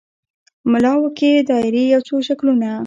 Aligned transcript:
ملا 0.71 0.93
وکښې 1.01 1.31
دایرې 1.49 1.83
یو 1.93 2.01
څو 2.07 2.15
شکلونه 2.27 2.69